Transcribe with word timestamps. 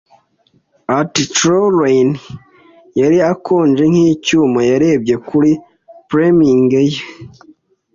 ati: 0.99 1.23
Trelawney 1.35 2.19
yari 2.99 3.17
akonje 3.31 3.83
nkicyuma. 3.91 4.59
Yarebye 4.71 5.15
kuri 5.27 5.51
priming 6.09 6.71
ye 6.89 6.95